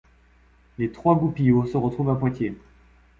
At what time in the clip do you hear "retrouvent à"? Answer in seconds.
1.77-2.15